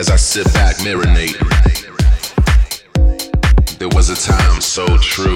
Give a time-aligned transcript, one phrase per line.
[0.00, 1.36] as I sit back, marinate.
[3.78, 5.34] There was a time so true.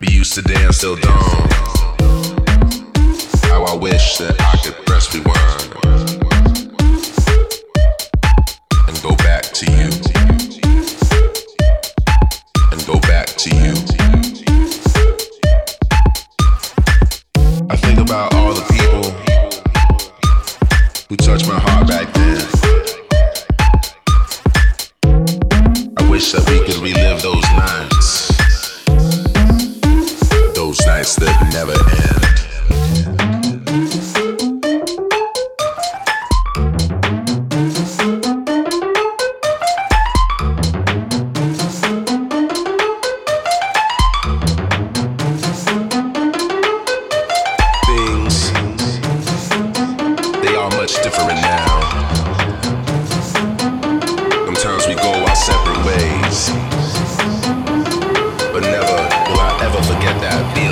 [0.00, 1.48] We used to dance till dawn.
[3.50, 5.35] How I wish that I could press rewind.
[21.36, 21.75] touch my heart.
[51.06, 51.80] different now.
[54.44, 56.50] Sometimes we go our separate ways,
[58.52, 58.96] but never
[59.30, 60.65] will I ever forget that.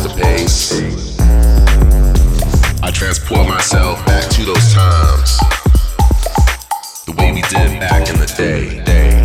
[0.00, 0.72] the pace.
[2.82, 5.38] I transport myself back to those times.
[7.06, 8.84] The way we did back in the day.
[8.84, 9.15] day.